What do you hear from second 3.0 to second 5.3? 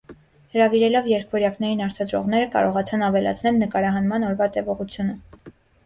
ավելացնել նկարահանման օրվա տևողությունը։